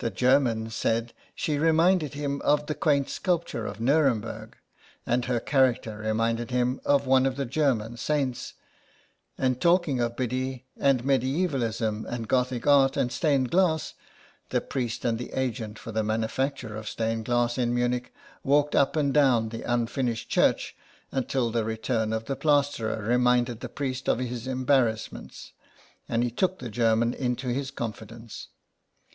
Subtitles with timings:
[0.00, 4.56] The German said she reminded him of the quaint sculpture of Nuremburg,
[5.06, 8.52] and her character reminded him of one of the German saints,
[9.38, 13.94] and talking of Biddy and mediaevalism and Gothic art and stained glass
[14.50, 18.12] the priest and the agent for the manufacture of stained glass in Munich
[18.44, 20.76] walked up and down the unfinished church
[21.10, 25.54] until the return of the plasterer reminded the priest of his embarrass ments,
[26.06, 28.48] and he took the German into his confidence.